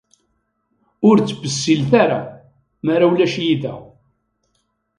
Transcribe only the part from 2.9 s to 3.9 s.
ulac-iyi da.